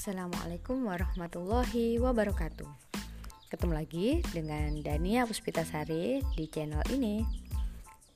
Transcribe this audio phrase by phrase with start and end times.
[0.00, 2.64] Assalamualaikum warahmatullahi wabarakatuh.
[3.52, 7.20] Ketemu lagi dengan Dania Puspitasari di channel ini.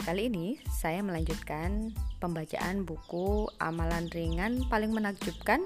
[0.01, 1.93] Kali ini saya melanjutkan
[2.25, 5.61] pembacaan buku Amalan Ringan Paling Menakjubkan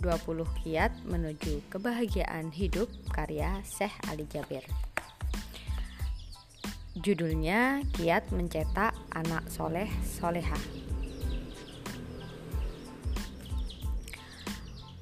[0.00, 4.64] 20 Kiat Menuju Kebahagiaan Hidup karya Syekh Ali Jabir.
[7.04, 10.93] Judulnya Kiat Mencetak Anak Soleh Solehah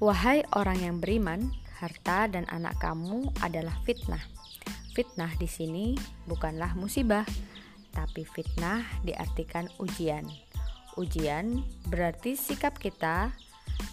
[0.02, 4.19] Wahai orang yang beriman, harta dan anak kamu adalah fitnah.
[4.98, 5.95] Fitnah di sini
[6.27, 7.23] bukanlah musibah,
[7.95, 10.27] tapi fitnah diartikan ujian.
[10.98, 13.30] Ujian berarti sikap kita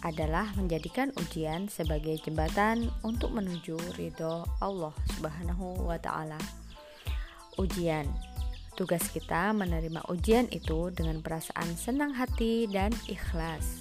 [0.02, 6.42] adalah menjadikan ujian sebagai jembatan untuk menuju ridho Allah Subhanahu wa Ta'ala.
[7.54, 8.10] Ujian
[8.74, 13.79] tugas kita menerima ujian itu dengan perasaan senang hati dan ikhlas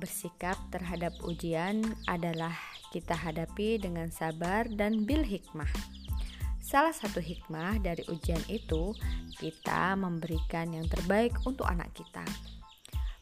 [0.00, 2.56] bersikap terhadap ujian adalah
[2.90, 5.68] kita hadapi dengan sabar dan bil hikmah.
[6.58, 8.96] Salah satu hikmah dari ujian itu,
[9.36, 12.24] kita memberikan yang terbaik untuk anak kita.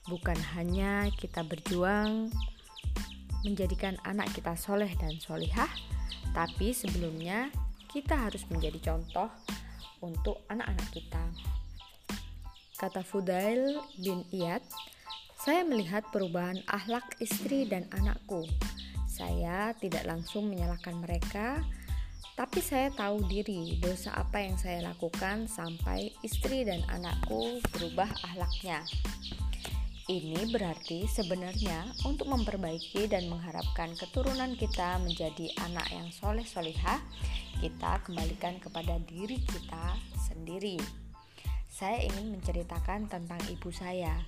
[0.06, 2.30] Bukan hanya kita berjuang
[3.44, 5.68] menjadikan anak kita soleh dan solihah,
[6.32, 7.52] tapi sebelumnya
[7.88, 9.32] kita harus menjadi contoh
[10.04, 11.24] untuk anak-anak kita.
[12.78, 14.62] Kata Fudail bin Iyad,
[15.38, 18.42] saya melihat perubahan akhlak istri dan anakku.
[19.06, 21.62] Saya tidak langsung menyalahkan mereka,
[22.34, 28.82] tapi saya tahu diri dosa apa yang saya lakukan sampai istri dan anakku berubah akhlaknya.
[30.10, 36.98] Ini berarti sebenarnya untuk memperbaiki dan mengharapkan keturunan kita menjadi anak yang soleh solihah,
[37.62, 40.80] kita kembalikan kepada diri kita sendiri.
[41.68, 44.18] Saya ingin menceritakan tentang ibu saya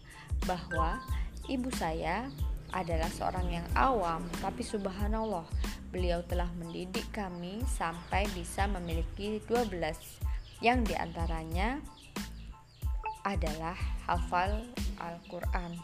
[0.44, 1.00] bahwa
[1.48, 2.28] ibu saya
[2.70, 5.44] adalah seorang yang awam, tapi subhanallah,
[5.90, 9.74] beliau telah mendidik kami sampai bisa memiliki 12
[10.62, 11.82] yang di antaranya
[13.26, 14.64] adalah hafal
[15.02, 15.76] Al-Quran.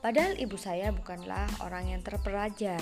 [0.00, 2.80] Padahal ibu saya bukanlah orang yang terpelajar,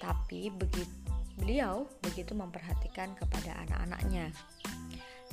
[0.00, 4.30] tapi begitu beliau begitu memperhatikan kepada anak-anaknya.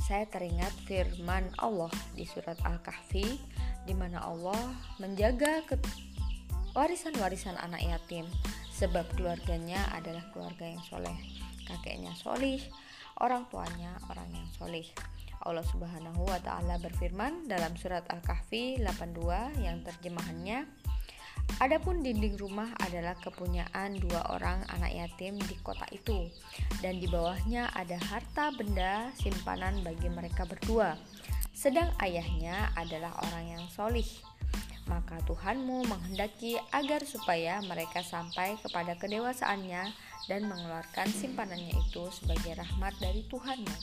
[0.01, 3.37] Saya teringat firman Allah di surat Al-Kahfi
[3.85, 5.65] di mana Allah menjaga
[6.77, 8.25] warisan-warisan anak yatim.
[8.71, 11.17] Sebab keluarganya adalah keluarga yang soleh.
[11.69, 12.57] Kakeknya solih
[13.21, 14.87] orang tuanya orang yang solih.
[15.41, 20.69] Allah subhanahu wa ta'ala berfirman dalam surat Al-Kahfi 82 yang terjemahannya
[21.59, 26.31] Adapun dinding rumah adalah kepunyaan dua orang anak yatim di kota itu,
[26.79, 30.95] dan di bawahnya ada harta benda simpanan bagi mereka berdua
[31.61, 34.09] sedang ayahnya adalah orang yang solih.
[34.89, 39.93] Maka Tuhanmu menghendaki agar supaya mereka sampai kepada kedewasaannya
[40.25, 43.77] dan mengeluarkan simpanannya itu sebagai rahmat dari Tuhanmu.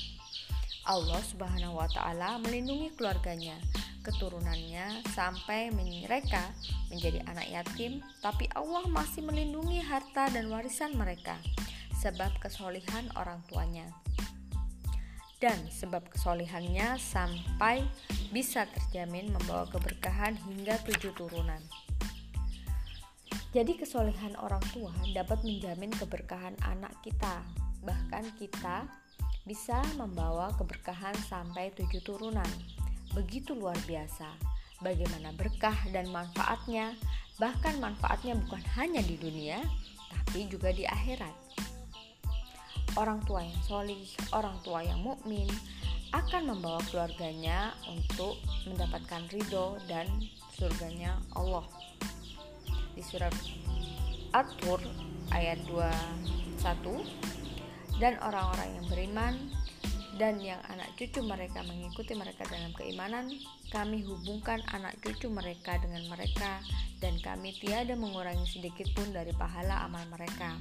[0.91, 3.55] Allah Subhanahu wa taala melindungi keluarganya,
[4.03, 6.51] keturunannya sampai mereka
[6.91, 11.39] menjadi anak yatim, tapi Allah masih melindungi harta dan warisan mereka
[12.03, 13.87] sebab kesolihan orang tuanya
[15.39, 17.87] dan sebab kesolihannya sampai
[18.35, 21.63] bisa terjamin membawa keberkahan hingga tujuh turunan.
[23.55, 27.41] Jadi kesolehan orang tua dapat menjamin keberkahan anak kita,
[27.81, 28.85] bahkan kita
[29.49, 32.51] bisa membawa keberkahan sampai tujuh turunan.
[33.17, 34.29] Begitu luar biasa,
[34.85, 36.93] bagaimana berkah dan manfaatnya,
[37.41, 39.65] bahkan manfaatnya bukan hanya di dunia,
[40.13, 41.49] tapi juga di akhirat
[42.97, 45.51] orang tua yang solih, orang tua yang mukmin
[46.17, 50.09] akan membawa keluarganya untuk mendapatkan ridho dan
[50.57, 51.67] surganya Allah.
[52.97, 53.35] Di surat
[54.33, 54.81] At-Tur
[55.33, 59.35] ayat 21 dan orang-orang yang beriman
[60.17, 63.31] dan yang anak cucu mereka mengikuti mereka dalam keimanan,
[63.71, 66.59] kami hubungkan anak cucu mereka dengan mereka
[66.99, 70.59] dan kami tiada mengurangi sedikit pun dari pahala amal mereka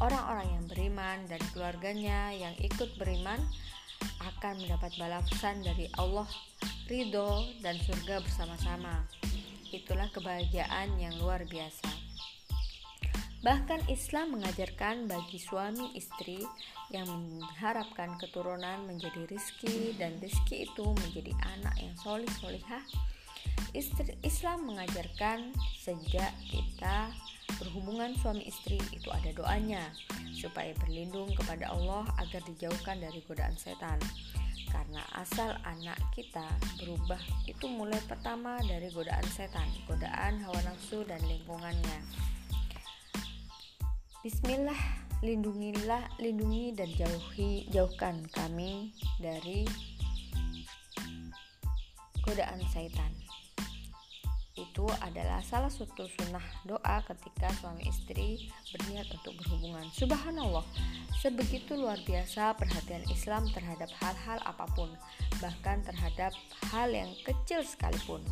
[0.00, 3.40] orang-orang yang beriman dan keluarganya yang ikut beriman
[4.20, 6.28] akan mendapat balasan dari Allah,
[6.88, 9.04] ridho, dan surga bersama-sama.
[9.70, 11.88] Itulah kebahagiaan yang luar biasa.
[13.40, 16.44] Bahkan Islam mengajarkan bagi suami istri
[16.92, 22.84] yang mengharapkan keturunan menjadi rizki dan rizki itu menjadi anak yang solih solihah.
[24.20, 27.10] Islam mengajarkan sejak kita
[27.58, 29.92] berhubungan suami istri itu ada doanya
[30.32, 34.00] supaya berlindung kepada Allah agar dijauhkan dari godaan setan.
[34.70, 36.46] Karena asal anak kita
[36.78, 37.18] berubah
[37.50, 41.98] itu mulai pertama dari godaan setan, godaan hawa nafsu dan lingkungannya.
[44.22, 44.78] Bismillah,
[45.26, 49.66] lindungilah, lindungi dan jauhi, jauhkan kami dari
[52.22, 53.19] godaan syaitan.
[54.70, 59.82] Itu adalah salah satu sunnah doa ketika suami istri berniat untuk berhubungan.
[59.90, 60.62] Subhanallah,
[61.18, 64.86] sebegitu luar biasa perhatian Islam terhadap hal-hal apa pun,
[65.42, 66.30] bahkan terhadap
[66.70, 68.22] hal yang kecil sekalipun.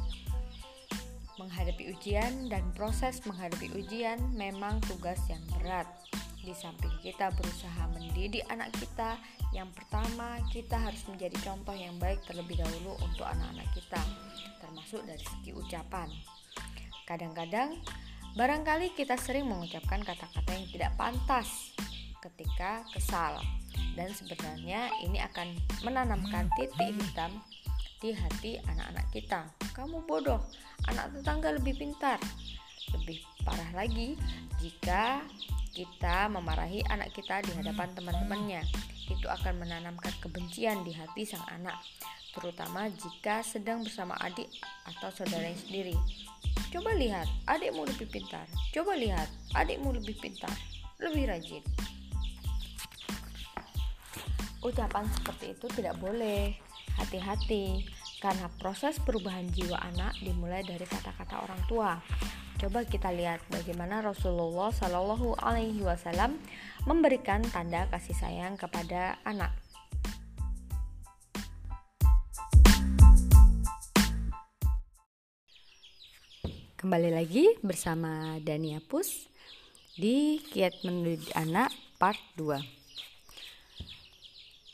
[1.42, 5.90] Menghadapi ujian dan proses menghadapi ujian memang tugas yang berat.
[6.38, 9.20] Di samping kita berusaha mendidik anak kita,
[9.52, 14.00] yang pertama kita harus menjadi contoh yang baik terlebih dahulu untuk anak-anak kita,
[14.62, 16.08] termasuk dari segi ucapan.
[17.04, 17.76] Kadang-kadang,
[18.36, 21.74] barangkali kita sering mengucapkan kata-kata yang tidak pantas
[22.24, 23.40] ketika kesal,
[23.98, 25.52] dan sebenarnya ini akan
[25.84, 27.40] menanamkan titik hitam
[27.98, 29.40] di hati anak-anak kita.
[29.74, 30.38] Kamu bodoh,
[30.86, 32.18] anak tetangga lebih pintar.
[32.94, 34.16] Lebih parah lagi
[34.64, 35.20] jika
[35.78, 38.66] kita memarahi anak kita di hadapan teman-temannya.
[39.06, 41.78] Itu akan menanamkan kebencian di hati sang anak,
[42.34, 44.50] terutama jika sedang bersama adik
[44.90, 45.94] atau saudaranya sendiri.
[46.74, 48.50] Coba lihat, adikmu lebih pintar.
[48.74, 50.52] Coba lihat, adikmu lebih pintar,
[50.98, 51.62] lebih rajin.
[54.66, 56.58] Ucapan seperti itu tidak boleh
[56.98, 57.86] Hati-hati,
[58.18, 61.94] karena proses perubahan jiwa anak dimulai dari kata-kata orang tua.
[62.58, 66.42] Coba kita lihat bagaimana Rasulullah Shallallahu Alaihi Wasallam
[66.90, 69.54] memberikan tanda kasih sayang kepada anak.
[76.74, 79.30] Kembali lagi bersama Dania Pus
[79.94, 81.70] di Kiat Mendidik Anak
[82.02, 82.58] Part 2.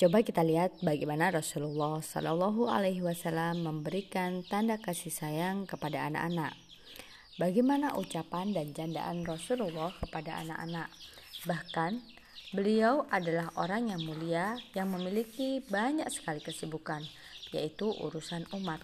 [0.01, 6.64] Coba kita lihat bagaimana Rasulullah Shallallahu Alaihi Wasallam memberikan tanda kasih sayang kepada anak-anak.
[7.35, 10.89] Bagaimana ucapan dan candaan Rasulullah kepada anak-anak.
[11.45, 11.93] Bahkan
[12.55, 17.03] beliau adalah orang yang mulia yang memiliki banyak sekali kesibukan,
[17.51, 18.81] yaitu urusan umat,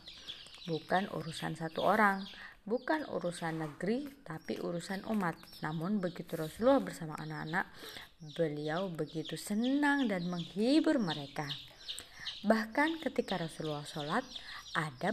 [0.66, 2.26] bukan urusan satu orang,
[2.66, 5.38] bukan urusan negeri, tapi urusan umat.
[5.62, 7.70] Namun begitu Rasulullah bersama anak-anak,
[8.20, 11.48] Beliau begitu senang dan menghibur mereka.
[12.44, 14.20] Bahkan ketika Rasulullah sholat,
[14.74, 15.10] ada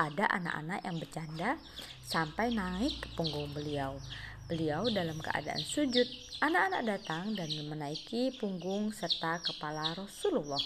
[0.00, 1.50] ada anak-anak yang bercanda
[2.04, 4.00] sampai naik ke punggung beliau.
[4.50, 6.08] Beliau dalam keadaan sujud.
[6.42, 10.60] Anak-anak datang dan menaiki punggung serta kepala Rasulullah.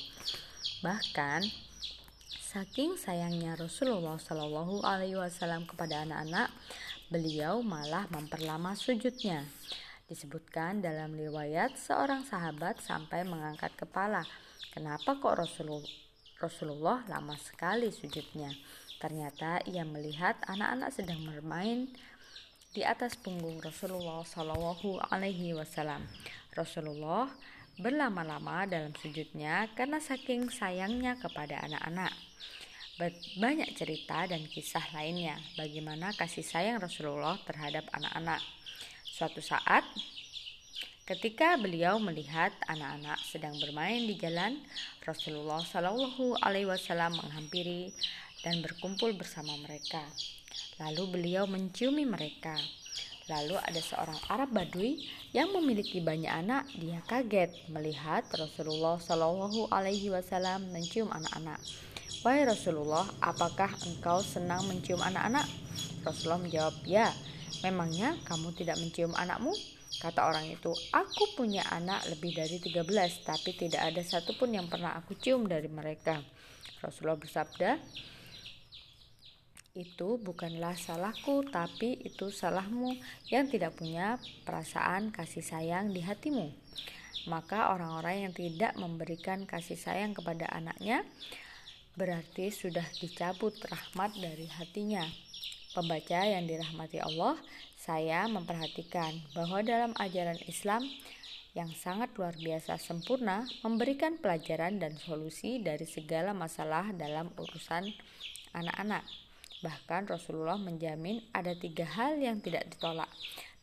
[0.81, 1.45] Bahkan
[2.55, 6.49] saking sayangnya Rasulullah Shallallahu Alaihi Wasallam kepada anak-anak,
[7.13, 9.45] beliau malah memperlama sujudnya.
[10.09, 14.25] Disebutkan dalam riwayat seorang sahabat sampai mengangkat kepala.
[14.73, 16.04] Kenapa kok Rasulullah,
[16.39, 18.51] Rasulullah lama sekali sujudnya?
[18.99, 21.93] Ternyata ia melihat anak-anak sedang bermain
[22.75, 26.03] di atas punggung Rasulullah Shallallahu Alaihi Wasallam.
[26.55, 27.31] Rasulullah
[27.79, 32.15] berlama-lama dalam sujudnya karena saking sayangnya kepada anak-anak.
[33.39, 38.39] Banyak cerita dan kisah lainnya bagaimana kasih sayang Rasulullah terhadap anak-anak.
[39.03, 39.83] Suatu saat,
[41.05, 44.57] ketika beliau melihat anak-anak sedang bermain di jalan,
[45.05, 47.93] Rasulullah Shallallahu Alaihi Wasallam menghampiri
[48.41, 50.01] dan berkumpul bersama mereka.
[50.81, 52.57] Lalu beliau menciumi mereka.
[53.29, 55.01] Lalu ada seorang Arab Badui
[55.33, 56.69] yang memiliki banyak anak.
[56.77, 61.61] Dia kaget melihat Rasulullah Shallallahu Alaihi Wasallam mencium anak-anak.
[62.25, 65.45] Wahai Rasulullah, apakah engkau senang mencium anak-anak?
[66.01, 67.13] Rasulullah menjawab, ya.
[67.61, 69.53] Memangnya kamu tidak mencium anakmu?
[70.01, 72.83] Kata orang itu, aku punya anak lebih dari 13,
[73.23, 76.23] tapi tidak ada satupun yang pernah aku cium dari mereka.
[76.83, 77.79] Rasulullah bersabda,
[79.75, 82.95] itu bukanlah salahku, tapi itu salahmu
[83.27, 86.47] yang tidak punya perasaan kasih sayang di hatimu.
[87.27, 91.03] Maka orang-orang yang tidak memberikan kasih sayang kepada anaknya
[91.95, 95.03] berarti sudah dicabut rahmat dari hatinya.
[95.75, 97.35] Pembaca yang dirahmati Allah,
[97.75, 100.87] saya memperhatikan bahwa dalam ajaran Islam
[101.51, 107.91] yang sangat luar biasa sempurna memberikan pelajaran dan solusi dari segala masalah dalam urusan
[108.55, 109.03] anak-anak.
[109.67, 113.11] Bahkan Rasulullah menjamin ada tiga hal yang tidak ditolak.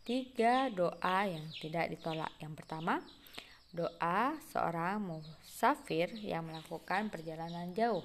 [0.04, 2.36] Tiga doa yang tidak ditolak.
[2.44, 3.00] Yang pertama,
[3.72, 8.04] doa seorang musafir yang melakukan perjalanan jauh.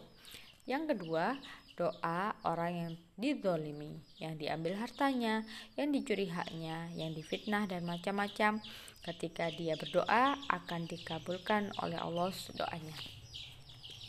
[0.62, 1.34] Yang kedua,
[1.76, 5.44] doa orang yang didolimi, yang diambil hartanya,
[5.76, 8.64] yang dicuri haknya, yang difitnah dan macam-macam.
[9.04, 12.96] Ketika dia berdoa akan dikabulkan oleh Allah doanya.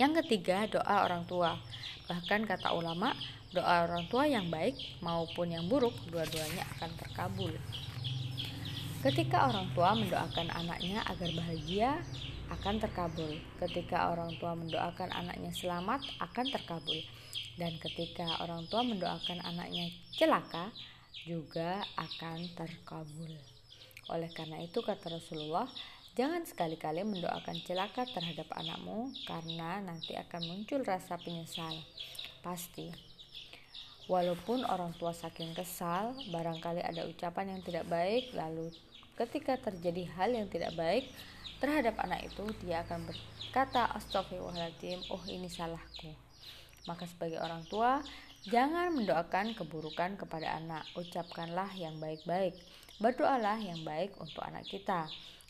[0.01, 1.59] Yang ketiga, doa orang tua.
[2.09, 3.13] Bahkan kata ulama,
[3.53, 7.53] doa orang tua yang baik maupun yang buruk dua-duanya akan terkabul.
[9.05, 12.01] Ketika orang tua mendoakan anaknya agar bahagia,
[12.47, 13.37] akan terkabul.
[13.59, 16.97] Ketika orang tua mendoakan anaknya selamat, akan terkabul.
[17.57, 20.69] Dan ketika orang tua mendoakan anaknya celaka,
[21.25, 23.33] juga akan terkabul.
[24.13, 25.65] Oleh karena itu, kata Rasulullah,
[26.13, 31.81] jangan sekali-kali mendoakan celaka terhadap anakmu, karena nanti akan muncul rasa penyesal.
[32.45, 32.93] Pasti.
[34.07, 38.71] Walaupun orang tua saking kesal, barangkali ada ucapan yang tidak baik, lalu
[39.17, 41.09] ketika terjadi hal yang tidak baik,
[41.57, 46.26] terhadap anak itu dia akan berkata astagfirullahaladzim oh ini salahku
[46.87, 48.01] maka sebagai orang tua
[48.47, 50.87] jangan mendoakan keburukan kepada anak.
[50.95, 52.55] Ucapkanlah yang baik-baik.
[52.97, 55.05] Berdoalah yang baik untuk anak kita.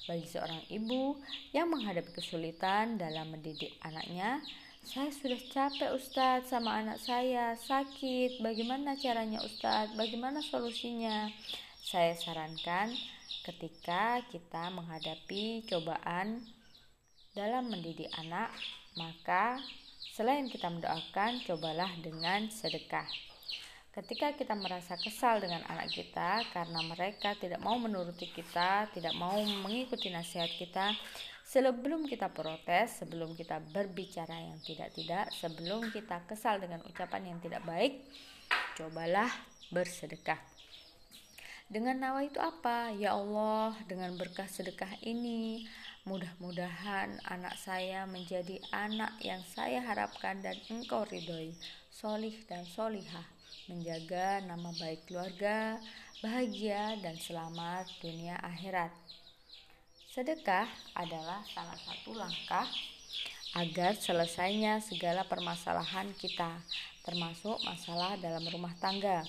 [0.09, 1.15] Bagi seorang ibu
[1.55, 4.43] yang menghadapi kesulitan dalam mendidik anaknya
[4.87, 7.59] saya sudah capek Ustadz sama anak saya.
[7.59, 8.39] Sakit.
[8.39, 9.99] Bagaimana caranya Ustadz?
[9.99, 11.27] Bagaimana solusinya?
[11.83, 12.95] Saya sarankan
[13.43, 16.39] ketika kita menghadapi cobaan
[17.35, 18.47] dalam mendidik anak,
[18.95, 19.59] maka
[20.17, 23.05] selain kita mendoakan, cobalah dengan sedekah.
[23.93, 29.37] Ketika kita merasa kesal dengan anak kita karena mereka tidak mau menuruti kita, tidak mau
[29.37, 30.97] mengikuti nasihat kita,
[31.45, 37.61] sebelum kita protes, sebelum kita berbicara yang tidak-tidak, sebelum kita kesal dengan ucapan yang tidak
[37.61, 38.01] baik,
[38.73, 39.29] cobalah
[39.69, 40.41] bersedekah.
[41.69, 42.89] Dengan nawa itu apa?
[42.97, 45.69] Ya Allah, dengan berkah sedekah ini,
[46.07, 51.51] mudah-mudahan anak saya menjadi anak yang saya harapkan dan engkau ridhoi,
[51.91, 53.27] solih dan solihah,
[53.67, 55.75] menjaga nama baik keluarga,
[56.23, 58.95] bahagia dan selamat dunia akhirat.
[60.15, 62.65] Sedekah adalah salah satu langkah
[63.59, 66.63] agar selesainya segala permasalahan kita,
[67.03, 69.27] termasuk masalah dalam rumah tangga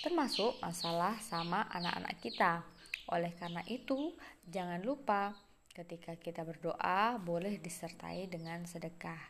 [0.00, 2.64] termasuk masalah sama anak-anak kita.
[3.12, 4.16] Oleh karena itu,
[4.48, 5.36] jangan lupa
[5.74, 9.20] ketika kita berdoa boleh disertai dengan sedekah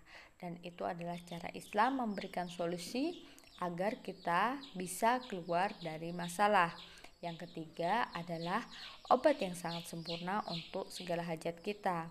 [0.41, 3.21] dan itu adalah cara Islam memberikan solusi
[3.61, 6.73] agar kita bisa keluar dari masalah.
[7.21, 8.65] Yang ketiga adalah
[9.13, 12.09] obat yang sangat sempurna untuk segala hajat kita.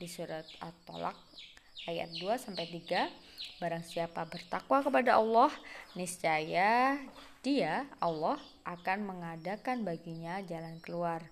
[0.00, 1.16] Di surat At-Tolak
[1.84, 3.12] ayat 2 sampai 3,
[3.60, 5.52] barang siapa bertakwa kepada Allah,
[5.92, 6.96] niscaya
[7.44, 11.22] dia, Allah, akan mengadakan baginya jalan keluar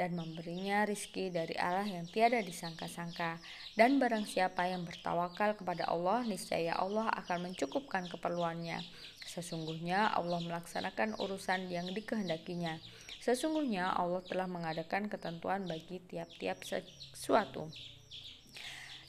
[0.00, 3.38] dan memberinya rizki dari Allah yang tiada disangka-sangka.
[3.76, 8.80] Dan barang siapa yang bertawakal kepada Allah, niscaya Allah akan mencukupkan keperluannya.
[9.28, 12.80] Sesungguhnya Allah melaksanakan urusan yang dikehendakinya.
[13.22, 17.70] Sesungguhnya Allah telah mengadakan ketentuan bagi tiap-tiap sesuatu.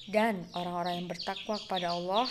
[0.04, 2.28] Dan orang-orang yang bertakwa kepada Allah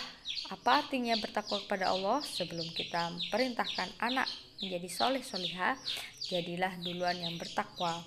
[0.51, 4.27] apa artinya bertakwa kepada Allah sebelum kita perintahkan anak
[4.59, 5.79] menjadi soleh solihah
[6.27, 8.03] jadilah duluan yang bertakwa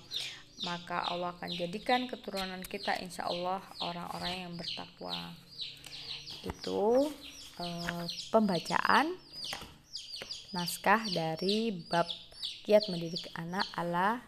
[0.65, 5.33] maka Allah akan jadikan keturunan kita insya Allah orang-orang yang bertakwa.
[6.41, 7.13] Itu
[7.61, 9.13] eh, pembacaan
[10.55, 12.07] naskah dari bab
[12.63, 14.23] kiat mendidik anak ala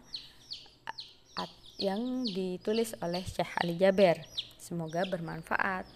[1.79, 4.19] yang ditulis oleh Syekh Ali Jaber.
[4.59, 5.87] Semoga bermanfaat